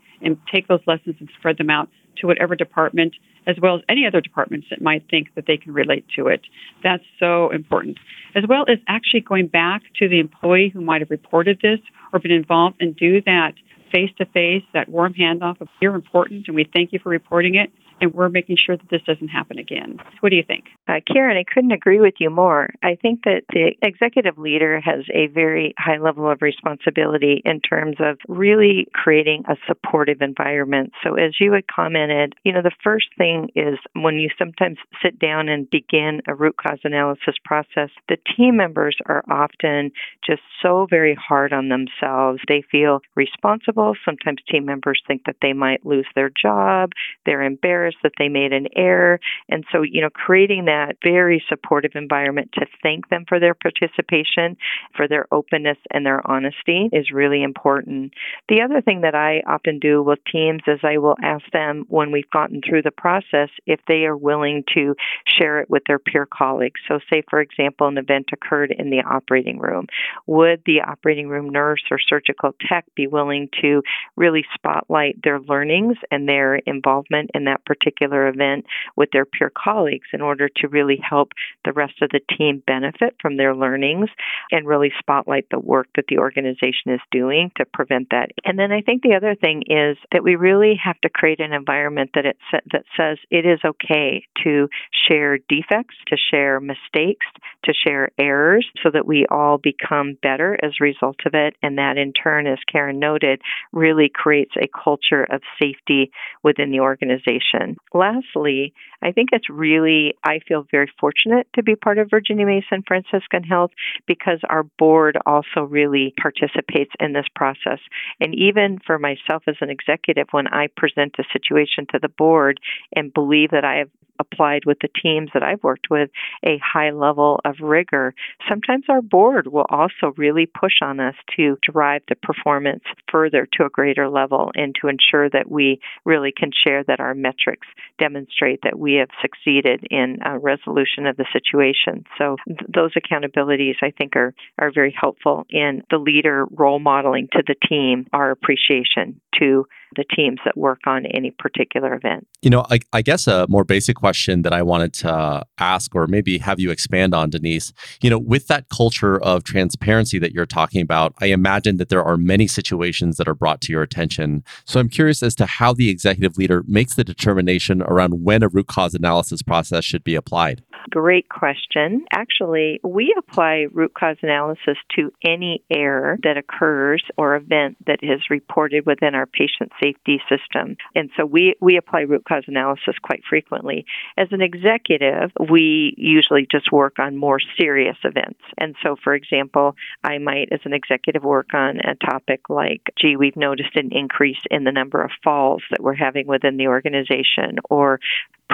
take 0.53 0.69
those 0.69 0.81
lessons 0.87 1.17
and 1.19 1.29
spread 1.37 1.59
them 1.59 1.71
out 1.71 1.89
to 2.21 2.27
whatever 2.27 2.55
department, 2.55 3.15
as 3.47 3.57
well 3.61 3.77
as 3.77 3.83
any 3.89 4.07
other 4.07 4.21
departments 4.21 4.67
that 4.71 4.81
might 4.81 5.05
think 5.11 5.29
that 5.35 5.47
they 5.47 5.57
can 5.57 5.73
relate 5.73 6.05
to 6.17 6.29
it. 6.29 6.43
That's 6.83 7.05
so 7.19 7.51
important. 7.51 7.99
As 8.35 8.45
well 8.49 8.65
as 8.69 8.79
actually 8.89 9.21
going 9.21 9.49
back 9.49 9.83
to 9.99 10.09
the 10.09 10.21
employee 10.21 10.71
who 10.73 10.81
might 10.81 11.01
have 11.01 11.11
reported 11.11 11.59
this 11.63 11.81
or 12.13 12.21
been 12.21 12.31
involved 12.31 12.77
and 12.81 12.97
do 12.97 13.21
that 13.23 13.53
face 13.93 14.11
to 14.19 14.25
face, 14.27 14.63
that 14.73 14.89
warm 14.89 15.15
handoff 15.15 15.61
of 15.61 15.69
you're 15.81 15.95
important 15.95 16.47
and 16.47 16.55
we 16.55 16.69
thank 16.73 16.93
you 16.93 16.99
for 17.03 17.09
reporting 17.09 17.57
it 17.57 17.71
and 18.01 18.15
we're 18.15 18.29
making 18.29 18.57
sure 18.57 18.77
that 18.77 18.89
this 18.91 19.03
doesn't 19.07 19.29
happen 19.29 19.59
again. 19.59 19.99
What 20.21 20.31
do 20.31 20.37
you 20.37 20.43
think? 20.47 20.65
Uh, 20.89 21.01
Karen, 21.07 21.37
I 21.37 21.45
couldn't 21.53 21.73
agree 21.73 22.01
with 22.01 22.15
you 22.19 22.31
more. 22.31 22.71
I 22.83 22.97
think 23.01 23.25
that 23.25 23.43
the 23.51 23.73
executive 23.83 24.39
leader 24.39 24.81
has 24.81 25.05
a 25.15 25.27
very 25.29 25.75
high 25.79 25.99
level 25.99 26.31
of 26.31 26.43
responsibility 26.43 27.43
in 27.45 27.61
terms 27.61 27.97
of 28.01 28.19
really 28.29 28.89
creating 28.95 29.45
a 29.49 29.57
supportive 29.67 30.21
environment. 30.21 30.93
So, 31.03 31.15
as 31.15 31.35
you 31.41 31.53
had 31.53 31.67
commented, 31.67 32.35
you 32.45 32.53
know, 32.53 32.63
the 32.63 32.71
first 32.83 33.09
thing 33.19 33.49
is 33.55 33.79
when 33.95 34.17
you 34.17 34.31
sometimes 34.39 34.79
sit 35.03 35.19
down 35.19 35.49
and 35.49 35.69
begin 35.71 36.23
a 36.27 36.35
root 36.35 36.57
cause 36.57 36.81
analysis 36.85 37.35
process, 37.45 37.91
the 38.09 38.17
team 38.37 38.57
members 38.57 38.97
are 39.07 39.23
often 39.31 39.93
just 40.27 40.43
so 40.63 40.87
very 40.89 41.15
hard 41.15 41.53
on 41.53 41.69
themselves. 41.69 42.41
They 42.49 42.63
feel 42.71 43.01
responsible. 43.15 43.95
Sometimes 44.05 44.39
team 44.51 44.65
members 44.65 45.03
think 45.07 45.23
that 45.27 45.37
they 45.43 45.53
might 45.53 45.85
lose 45.85 46.07
their 46.15 46.31
job. 46.31 46.91
They're 47.27 47.43
embarrassed 47.43 47.90
that 48.03 48.13
they 48.19 48.29
made 48.29 48.53
an 48.53 48.67
error. 48.77 49.21
And 49.49 49.65
so, 49.73 49.83
you 49.83 50.01
know, 50.01 50.11
creating 50.11 50.67
that 50.67 50.97
very 51.03 51.43
supportive 51.49 51.93
environment 51.95 52.51
to 52.55 52.67
thank 52.83 53.09
them 53.09 53.25
for 53.29 53.41
their 53.41 53.55
participation, 53.55 54.57
for 54.97 55.09
their 55.09 55.27
openness 55.33 55.79
and 55.91 56.05
their 56.05 56.27
honesty 56.29 56.89
is 56.93 57.11
really 57.11 57.43
important. 57.43 58.13
The 58.49 58.63
other 58.63 58.81
thing 58.81 59.03
that 59.03 59.15
I 59.15 59.43
often 59.47 59.79
do 59.79 60.03
with 60.03 60.19
teams 60.31 60.63
is 60.67 60.81
I 60.83 60.99
will 60.99 61.17
ask 61.23 61.45
them 61.53 61.85
when 61.89 62.13
we've 62.13 62.31
gotten 62.31 62.61
through 62.67 62.83
the 62.83 62.91
process 62.91 63.49
if 63.67 63.81
they 63.89 64.05
are 64.05 64.17
willing 64.17 64.65
to 64.75 64.95
share 65.27 65.61
it 65.61 65.71
with 65.71 65.83
their 65.87 65.99
peer 65.99 66.27
colleagues. 66.27 66.81
So, 66.89 66.99
say, 67.11 67.23
for 67.29 67.41
example, 67.41 67.89
an 67.89 67.99
event 67.99 68.27
occurred 68.33 68.75
in 68.77 68.91
the 68.91 69.01
operating 69.01 69.59
room. 69.59 69.87
Would 70.27 70.63
the 70.67 70.81
operating 70.81 71.29
room 71.29 71.51
nurse 71.51 71.83
or 71.91 71.99
surgical 71.99 72.55
tech 72.69 72.85
be 72.95 73.07
willing 73.07 73.49
to 73.63 73.83
really 74.17 74.45
spotlight 74.55 75.17
their 75.23 75.41
learnings 75.41 75.97
and 76.11 76.29
their 76.29 76.57
involvement 76.57 77.31
in 77.35 77.45
that 77.45 77.65
particular 77.65 77.80
particular 77.81 78.29
event 78.29 78.67
with 78.97 79.11
their 79.13 79.25
peer 79.25 79.51
colleagues 79.57 80.09
in 80.13 80.21
order 80.21 80.49
to 80.57 80.69
really 80.69 81.01
help 81.09 81.33
the 81.65 81.73
rest 81.73 81.95
of 82.03 82.11
the 82.11 82.21
team 82.37 82.63
benefit 82.67 83.17
from 83.21 83.37
their 83.37 83.55
learnings 83.55 84.09
and 84.51 84.67
really 84.67 84.93
spotlight 84.99 85.47
the 85.51 85.59
work 85.59 85.89
that 85.97 86.05
the 86.09 86.19
organization 86.19 86.93
is 86.93 87.01
doing 87.11 87.51
to 87.57 87.65
prevent 87.65 88.09
that. 88.11 88.31
And 88.45 88.59
then 88.59 88.73
I 88.73 88.81
think 88.81 89.03
the 89.03 89.15
other 89.15 89.35
thing 89.35 89.63
is 89.67 89.97
that 90.13 90.25
we 90.25 90.37
really 90.37 90.79
have 90.83 91.01
to 91.03 91.09
create 91.09 91.41
an 91.41 91.53
environment 91.53 92.11
that 92.15 92.27
it 92.27 92.37
that 92.73 92.85
says 92.97 93.19
it 93.31 93.47
is 93.47 93.61
okay 93.65 94.27
to 94.45 94.69
share 95.09 95.39
defects, 95.49 95.97
to 96.09 96.17
share 96.31 96.61
mistakes, 96.61 97.27
to 97.65 97.73
share 97.73 98.11
errors 98.19 98.67
so 98.83 98.91
that 98.93 99.07
we 99.07 99.27
all 99.31 99.59
become 99.59 100.17
better 100.23 100.59
as 100.63 100.73
a 100.81 100.85
result 100.85 101.17
of 101.27 101.35
it 101.35 101.57
and 101.63 101.79
that 101.79 101.97
in 101.97 102.13
turn 102.13 102.47
as 102.47 102.59
Karen 102.71 102.99
noted 102.99 103.41
really 103.73 104.11
creates 104.13 104.55
a 104.57 104.69
culture 104.69 105.25
of 105.25 105.43
safety 105.61 106.11
within 106.43 106.71
the 106.71 106.81
organization. 106.81 107.70
Lastly, 107.93 108.73
I 109.03 109.13
think 109.13 109.31
it's 109.33 109.49
really, 109.49 110.15
I 110.25 110.41
feel 110.47 110.67
very 110.71 110.91
fortunate 110.99 111.47
to 111.55 111.63
be 111.63 111.77
part 111.77 111.99
of 111.99 112.11
Virginia 112.11 112.47
Mason 112.47 112.83
Franciscan 112.87 113.43
Health 113.43 113.71
because 114.07 114.41
our 114.49 114.63
board 114.63 115.19
also 115.27 115.63
really 115.63 116.15
participates 116.21 116.93
in 117.01 117.13
this 117.13 117.27
process. 117.35 117.79
And 118.21 118.35
even 118.35 118.79
for 118.87 118.99
myself 118.99 119.43
as 119.47 119.57
an 119.61 119.71
executive, 119.71 120.29
when 120.31 120.47
I 120.49 120.69
present 120.77 121.17
a 121.19 121.25
situation 121.33 121.87
to 121.93 121.99
the 122.01 122.09
board 122.09 122.61
and 122.95 123.13
believe 123.13 123.51
that 123.51 123.65
I 123.65 123.77
have 123.77 123.91
applied 124.21 124.65
with 124.67 124.79
the 124.81 124.89
teams 125.03 125.31
that 125.35 125.43
I've 125.43 125.63
worked 125.65 125.89
with 125.91 126.11
a 126.45 126.61
high 126.63 126.91
level 126.91 127.41
of 127.45 127.57
rigor. 127.61 128.15
Sometimes 128.49 128.85
our 128.89 129.03
board 129.03 129.47
will 129.47 129.67
also 129.69 130.13
really 130.17 130.47
push 130.47 130.75
on 130.83 131.01
us 131.01 131.15
to 131.37 131.57
drive 131.63 132.03
the 132.09 132.15
performance 132.15 132.85
further 133.11 133.49
to 133.55 133.65
a 133.65 133.71
greater 133.71 134.09
level 134.09 134.53
and 134.55 134.77
to 134.81 134.89
ensure 134.89 135.29
that 135.31 135.51
we 135.51 135.81
really 136.05 136.33
can 136.33 136.51
share 136.53 136.85
that 136.85 137.01
our 137.01 137.15
metrics 137.15 137.67
demonstrate 137.99 138.61
that 138.63 138.79
we 138.79 138.95
have 138.95 139.09
succeeded 139.23 139.87
in 139.91 140.19
a 140.25 140.39
resolution 140.39 141.07
of 141.07 141.17
the 141.17 141.27
situation. 141.33 142.05
So 142.19 142.37
th- 142.47 142.61
those 142.73 142.93
accountabilities 142.95 143.77
I 143.83 143.93
think 143.97 144.17
are 144.17 144.35
are 144.59 144.71
very 144.73 144.95
helpful 144.99 145.47
in 145.51 145.83
the 145.91 145.99
leader 145.99 146.47
role 146.51 146.79
modeling 146.79 147.29
to 147.33 147.43
the 147.47 147.57
team 147.69 148.07
our 148.13 148.31
appreciation 148.31 149.21
to 149.39 149.67
the 149.97 150.05
teams 150.15 150.39
that 150.45 150.57
work 150.57 150.81
on 150.87 151.07
any 151.07 151.31
particular 151.33 151.95
event. 151.95 152.27
You 152.43 152.51
know, 152.51 152.65
I, 152.71 152.81
I, 152.93 153.03
guess 153.03 153.27
a 153.27 153.47
more 153.49 153.65
basic 153.65 153.97
question 153.97 154.43
that 154.43 154.53
I 154.53 154.63
wanted 154.63 154.93
to 154.95 155.45
ask, 155.59 155.95
or 155.95 156.07
maybe 156.07 156.39
have 156.39 156.61
you 156.61 156.71
expand 156.71 157.15
on, 157.15 157.31
Denise, 157.31 157.73
you 158.03 158.11
know, 158.11 158.19
with 158.19 158.47
that 158.47 158.69
culture 158.69 159.21
of 159.21 159.45
transparency 159.45 160.19
that 160.19 160.33
you're 160.33 160.47
talking 160.47 160.81
about, 160.81 161.15
I 161.21 161.27
imagine 161.27 161.77
that 161.79 161.89
there 161.89 162.05
are 162.05 162.17
many 162.17 162.47
situations 162.47 163.17
that 163.17 163.29
are 163.29 163.35
brought 163.35 163.61
to 163.63 163.73
your 163.73 163.83
attention. 163.83 164.45
So 164.65 164.79
I'm 164.79 164.89
curious 164.89 165.23
as 165.23 165.35
to 165.37 165.47
how 165.47 165.73
the 165.73 165.91
executive 165.91 166.39
leader 166.39 166.63
makes 166.67 166.95
the 166.95 167.05
determination 167.05 167.83
around 167.83 168.25
when 168.25 168.43
a 168.43 168.49
root 168.49 168.69
cause 168.69 168.95
analysis 168.95 169.43
process 169.43 169.85
should 169.85 170.05
be 170.05 170.15
applied. 170.15 170.63
Great 170.89 171.29
question. 171.29 172.05
Actually, 172.13 172.81
we 172.83 173.15
apply 173.19 173.67
root 173.73 173.93
cause 173.95 174.17
analysis 174.23 174.77
to 174.97 175.13
any 175.25 175.63
error 175.71 176.19
that 176.23 176.37
occurs 176.37 177.03
or 177.17 177.37
event 177.37 177.77
that 177.87 177.99
is 178.03 178.21
reported 178.31 178.87
within 178.87 179.15
our 179.15 179.27
patient 179.27 179.73
safety 179.83 180.21
system. 180.29 180.77
And 180.95 181.11
so 181.17 181.27
we, 181.27 181.55
we 181.61 181.77
apply 181.77 182.01
root 182.01 182.25
cause 182.27 182.45
analysis 182.47 182.95
quite 183.03 183.23
frequently. 183.29 183.85
As 184.17 184.29
an 184.31 184.41
executive, 184.41 185.31
we 185.51 185.95
usually 185.97 186.47
just 186.51 186.73
work 186.73 186.99
on 186.99 187.17
more 187.17 187.41
serious 187.59 187.97
events. 188.05 188.41
And 188.59 188.75
so, 188.83 188.97
for 189.03 189.15
example, 189.15 189.77
I 190.03 190.19
might, 190.19 190.49
as 190.53 190.61
an 190.65 190.73
executive, 190.73 191.23
work 191.23 191.53
on 191.53 191.79
a 191.81 191.95
topic 191.95 192.49
like, 192.49 192.83
gee, 193.01 193.17
we've 193.17 193.37
noticed 193.37 193.77
an 193.77 193.91
increase 193.93 194.41
in 194.51 194.65
the 194.65 194.73
number 194.73 195.03
of 195.03 195.11
falls 195.23 195.63
that 195.71 195.83
we're 195.83 195.95
having 195.95 196.27
within 196.27 196.57
the 196.57 196.69
organization, 196.69 197.59
or 197.69 198.01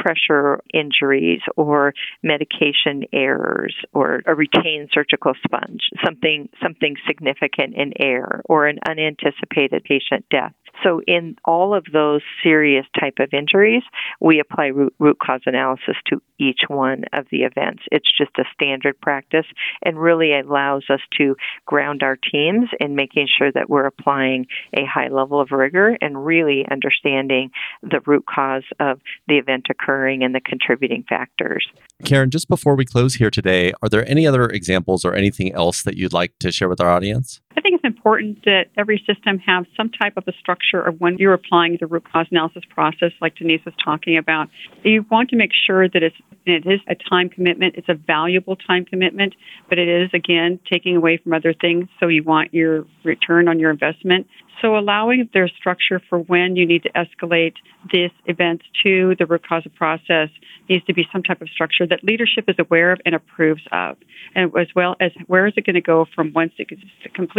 pressure 0.02 0.60
injuries 0.72 1.40
or 1.56 1.94
medication 2.22 3.04
errors 3.12 3.74
or 3.92 4.22
a 4.26 4.34
retained 4.34 4.90
surgical 4.92 5.32
sponge, 5.44 5.80
something 6.04 6.48
something 6.62 6.96
significant 7.06 7.74
in 7.74 7.92
air 7.98 8.42
or 8.44 8.66
an 8.66 8.78
unanticipated 8.86 9.82
patient 9.84 10.24
death. 10.30 10.52
So 10.84 11.00
in 11.06 11.36
all 11.44 11.74
of 11.74 11.86
those 11.92 12.20
serious 12.42 12.84
type 12.98 13.14
of 13.18 13.30
injuries, 13.32 13.82
we 14.20 14.40
apply 14.40 14.66
root, 14.66 14.94
root 14.98 15.18
cause 15.18 15.40
analysis 15.46 15.96
to 16.08 16.20
each 16.38 16.60
one 16.68 17.04
of 17.12 17.26
the 17.30 17.44
events. 17.44 17.82
It's 17.90 18.10
just 18.16 18.32
a 18.38 18.44
standard 18.52 19.00
practice 19.00 19.46
and 19.82 19.98
really 19.98 20.32
allows 20.38 20.84
us 20.90 21.00
to 21.18 21.36
ground 21.64 22.02
our 22.02 22.16
teams 22.16 22.68
in 22.78 22.94
making 22.94 23.26
sure 23.38 23.50
that 23.52 23.70
we're 23.70 23.86
applying 23.86 24.46
a 24.74 24.84
high 24.84 25.08
level 25.08 25.40
of 25.40 25.50
rigor 25.50 25.96
and 26.00 26.26
really 26.26 26.66
understanding 26.70 27.50
the 27.82 28.00
root 28.04 28.24
cause 28.26 28.64
of 28.78 29.00
the 29.28 29.38
event 29.38 29.66
occurring 29.70 29.86
and 29.87 30.35
the 30.35 30.40
contributing 30.40 31.05
factors. 31.09 31.66
Karen, 32.05 32.31
just 32.31 32.49
before 32.49 32.75
we 32.75 32.85
close 32.85 33.14
here 33.14 33.31
today, 33.31 33.73
are 33.83 33.88
there 33.88 34.09
any 34.09 34.26
other 34.26 34.47
examples 34.47 35.05
or 35.05 35.14
anything 35.14 35.52
else 35.52 35.83
that 35.83 35.97
you'd 35.97 36.12
like 36.12 36.33
to 36.40 36.52
share 36.52 36.69
with 36.69 36.81
our 36.81 36.90
audience? 36.90 37.40
I 37.56 37.62
think 37.62 37.76
it's 37.76 37.84
important 37.84 38.44
that 38.44 38.66
every 38.76 39.02
system 39.06 39.38
have 39.38 39.64
some 39.76 39.90
type 39.90 40.14
of 40.16 40.25
a 40.26 40.32
structure 40.38 40.80
of 40.80 41.00
when 41.00 41.16
you're 41.16 41.32
applying 41.32 41.78
the 41.80 41.86
root 41.86 42.04
cause 42.10 42.26
analysis 42.30 42.62
process, 42.68 43.12
like 43.20 43.36
Denise 43.36 43.64
was 43.64 43.75
talking 43.82 44.18
about. 44.18 44.48
You 44.82 45.06
want 45.10 45.30
to 45.30 45.36
make 45.36 45.52
sure 45.66 45.88
that 45.88 46.02
it's 46.02 46.16
it 46.44 46.64
is 46.64 46.80
a 46.86 46.94
time 46.94 47.28
commitment. 47.28 47.75
It's 47.76 47.88
a 47.88 47.94
valuable 47.94 48.56
time 48.56 48.84
commitment, 48.84 49.34
but 49.68 49.78
it 49.78 49.88
is 49.88 50.10
again 50.12 50.60
taking 50.70 50.96
away 50.96 51.16
from 51.16 51.32
other 51.32 51.52
things. 51.52 51.88
So 51.98 52.08
you 52.08 52.22
want 52.22 52.54
your 52.54 52.84
return 53.04 53.48
on 53.48 53.58
your 53.58 53.70
investment. 53.70 54.26
So 54.62 54.76
allowing 54.76 55.28
their 55.34 55.48
structure 55.48 56.00
for 56.08 56.18
when 56.18 56.56
you 56.56 56.66
need 56.66 56.84
to 56.84 56.90
escalate 56.92 57.54
this 57.92 58.10
event 58.25 58.62
to 58.84 59.14
the 59.18 59.26
root 59.26 59.46
cause 59.46 59.64
process 59.75 60.28
needs 60.68 60.84
to 60.86 60.94
be 60.94 61.06
some 61.12 61.22
type 61.22 61.42
of 61.42 61.48
structure 61.48 61.86
that 61.86 62.02
leadership 62.02 62.44
is 62.48 62.56
aware 62.58 62.92
of 62.92 63.00
and 63.04 63.14
approves 63.14 63.62
of, 63.70 63.96
and 64.34 64.50
as 64.58 64.68
well 64.75 64.96
as 65.00 65.12
where 65.26 65.46
is 65.46 65.52
it 65.56 65.66
going 65.66 65.75
to 65.75 65.82
go 65.82 66.06
from 66.14 66.32
once 66.32 66.52
it 66.58 66.68
gets 66.68 66.82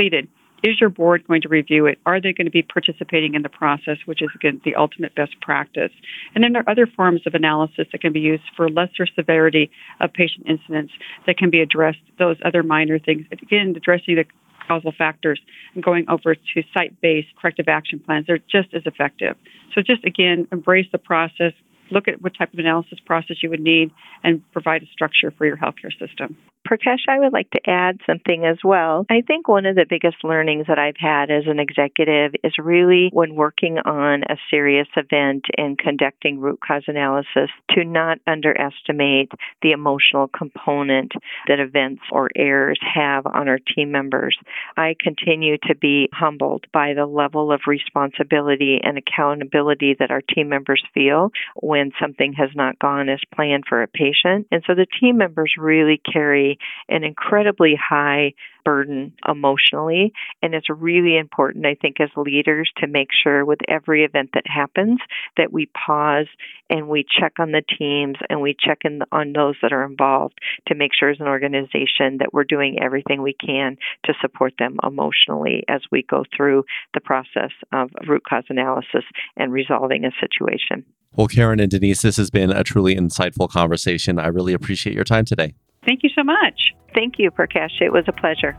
completed. 0.07 0.27
Is 0.63 0.81
your 0.81 0.89
board 0.89 1.23
going 1.27 1.41
to 1.41 1.49
review 1.49 1.85
it? 1.85 1.99
Are 2.07 2.19
they 2.19 2.33
going 2.33 2.45
to 2.45 2.51
be 2.51 2.63
participating 2.63 3.35
in 3.35 3.43
the 3.43 3.49
process, 3.49 3.97
which 4.05 4.23
is 4.23 4.29
again 4.33 4.59
the 4.65 4.73
ultimate 4.73 5.13
best 5.13 5.39
practice? 5.39 5.91
And 6.33 6.43
then 6.43 6.53
there 6.53 6.63
are 6.65 6.69
other 6.69 6.87
forms 6.87 7.21
of 7.27 7.35
analysis 7.35 7.85
that 7.91 8.01
can 8.01 8.11
be 8.11 8.19
used 8.19 8.43
for 8.55 8.67
lesser 8.67 9.05
severity 9.15 9.69
of 10.01 10.11
patient 10.13 10.47
incidents 10.49 10.93
that 11.27 11.37
can 11.37 11.51
be 11.51 11.61
addressed. 11.61 11.99
Those 12.17 12.37
other 12.43 12.63
minor 12.63 12.97
things, 12.97 13.27
again, 13.31 13.75
addressing 13.77 14.15
the 14.15 14.25
causal 14.67 14.91
factors 14.97 15.39
and 15.75 15.83
going 15.83 16.05
over 16.09 16.33
to 16.33 16.63
site 16.73 16.99
based 17.01 17.27
corrective 17.39 17.67
action 17.67 17.99
plans. 17.99 18.25
They're 18.25 18.39
just 18.39 18.73
as 18.73 18.81
effective. 18.85 19.35
So, 19.75 19.81
just 19.81 20.03
again, 20.05 20.47
embrace 20.51 20.87
the 20.91 20.97
process, 20.97 21.53
look 21.91 22.07
at 22.07 22.19
what 22.23 22.33
type 22.35 22.51
of 22.51 22.57
analysis 22.57 22.97
process 23.05 23.37
you 23.43 23.51
would 23.51 23.61
need, 23.61 23.91
and 24.23 24.41
provide 24.53 24.81
a 24.81 24.87
structure 24.87 25.31
for 25.37 25.45
your 25.45 25.57
healthcare 25.57 25.93
system. 25.99 26.35
Prakash, 26.67 27.07
I 27.07 27.19
would 27.19 27.31
like 27.31 27.50
to 27.51 27.69
add 27.69 28.01
something 28.05 28.45
as 28.45 28.57
well. 28.62 29.05
I 29.09 29.21
think 29.25 29.47
one 29.47 29.65
of 29.65 29.75
the 29.75 29.86
biggest 29.89 30.17
learnings 30.24 30.65
that 30.67 30.77
I've 30.77 30.97
had 31.00 31.31
as 31.31 31.43
an 31.47 31.59
executive 31.59 32.33
is 32.43 32.53
really 32.57 33.09
when 33.13 33.36
working 33.36 33.77
on 33.77 34.24
a 34.24 34.36
serious 34.50 34.88
event 34.97 35.45
and 35.57 35.77
conducting 35.77 36.41
root 36.41 36.59
cause 36.65 36.83
analysis 36.88 37.50
to 37.71 37.86
not 37.86 38.19
underestimate 38.27 39.31
the 39.62 39.71
emotional 39.71 40.27
component 40.27 41.13
that 41.47 41.62
events 41.62 42.01
or 42.12 42.29
errors 42.36 42.79
have 42.81 43.25
on 43.25 43.47
our 43.47 43.59
team 43.59 43.91
members. 43.91 44.38
I 44.75 44.95
continue 45.00 45.57
to 45.67 45.75
be 45.75 46.09
humbled 46.12 46.65
by 46.74 46.93
the 46.93 47.05
level 47.05 47.53
of 47.53 47.62
responsibility 47.65 48.81
and 48.83 48.97
accountability 48.97 49.95
that 50.00 50.12
our 50.12 50.21
team 50.21 50.50
members 50.50 50.83
feel 50.93 51.31
when 51.55 51.91
something 52.01 52.33
has 52.33 52.50
not 52.55 52.77
gone 52.79 53.07
as 53.07 53.21
planned 53.33 53.63
for 53.69 53.81
a 53.81 53.88
patient. 53.88 54.47
And 54.51 54.63
so 54.67 54.75
the 54.75 54.88
team 55.00 55.17
members 55.17 55.53
really 55.57 56.01
carry 56.12 56.56
an 56.89 57.03
incredibly 57.03 57.75
high 57.75 58.33
burden 58.67 59.13
emotionally. 59.25 60.11
And 60.41 60.53
it's 60.53 60.69
really 60.69 61.17
important, 61.17 61.65
I 61.65 61.75
think, 61.81 62.01
as 62.01 62.09
leaders 62.17 62.69
to 62.79 62.87
make 62.87 63.07
sure 63.23 63.45
with 63.45 63.59
every 63.69 64.03
event 64.03 64.31
that 64.33 64.43
happens 64.45 64.99
that 65.37 65.53
we 65.53 65.67
pause 65.67 66.27
and 66.69 66.89
we 66.89 67.05
check 67.17 67.33
on 67.39 67.53
the 67.53 67.63
teams 67.79 68.17
and 68.29 68.41
we 68.41 68.57
check 68.59 68.79
in 68.83 69.03
on 69.13 69.31
those 69.31 69.55
that 69.61 69.71
are 69.71 69.85
involved 69.85 70.37
to 70.67 70.75
make 70.75 70.91
sure 70.93 71.09
as 71.09 71.21
an 71.21 71.27
organization 71.27 72.17
that 72.19 72.33
we're 72.33 72.43
doing 72.43 72.77
everything 72.81 73.21
we 73.21 73.33
can 73.33 73.77
to 74.03 74.13
support 74.19 74.53
them 74.59 74.75
emotionally 74.83 75.63
as 75.69 75.81
we 75.89 76.03
go 76.03 76.25
through 76.35 76.65
the 76.93 76.99
process 76.99 77.51
of 77.71 77.89
root 78.05 78.23
cause 78.27 78.43
analysis 78.49 79.05
and 79.37 79.53
resolving 79.53 80.03
a 80.03 80.11
situation. 80.19 80.83
Well, 81.13 81.27
Karen 81.27 81.61
and 81.61 81.71
Denise, 81.71 82.01
this 82.01 82.17
has 82.17 82.29
been 82.29 82.51
a 82.51 82.65
truly 82.65 82.95
insightful 82.95 83.49
conversation. 83.49 84.19
I 84.19 84.27
really 84.27 84.53
appreciate 84.53 84.93
your 84.93 85.05
time 85.05 85.23
today. 85.23 85.53
Thank 85.88 86.03
you 86.03 86.10
so 86.13 86.24
much. 86.24 86.75
Thank 86.94 87.17
you, 87.17 87.32
Prakash. 87.32 87.82
It 87.82 87.94
was 87.94 88.03
a 88.08 88.12
pleasure. 88.12 88.58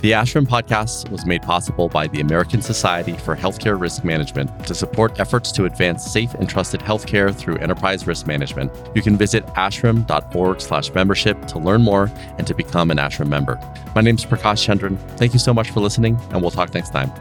The 0.00 0.12
ASHRM 0.12 0.46
podcast 0.46 1.10
was 1.10 1.24
made 1.26 1.42
possible 1.42 1.88
by 1.88 2.08
the 2.08 2.20
American 2.20 2.60
Society 2.60 3.12
for 3.12 3.36
Healthcare 3.36 3.78
Risk 3.80 4.02
Management 4.04 4.66
to 4.66 4.74
support 4.74 5.20
efforts 5.20 5.52
to 5.52 5.64
advance 5.66 6.04
safe 6.04 6.34
and 6.34 6.48
trusted 6.48 6.80
healthcare 6.80 7.32
through 7.32 7.58
enterprise 7.58 8.04
risk 8.04 8.26
management. 8.26 8.72
You 8.96 9.02
can 9.02 9.16
visit 9.16 9.44
ashrm.org/membership 9.54 11.46
to 11.46 11.58
learn 11.58 11.82
more 11.82 12.10
and 12.38 12.46
to 12.48 12.54
become 12.54 12.90
an 12.90 12.96
ASHRM 12.96 13.28
member. 13.28 13.60
My 13.94 14.00
name 14.00 14.16
is 14.16 14.24
Prakash 14.24 14.66
Chandran. 14.66 14.98
Thank 15.18 15.34
you 15.34 15.38
so 15.38 15.54
much 15.54 15.70
for 15.70 15.78
listening, 15.78 16.18
and 16.30 16.40
we'll 16.40 16.50
talk 16.50 16.74
next 16.74 16.90
time. 16.90 17.12